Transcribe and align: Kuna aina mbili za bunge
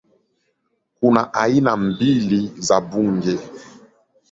Kuna 0.99 1.33
aina 1.33 1.77
mbili 1.77 2.51
za 2.57 2.81
bunge 2.81 3.39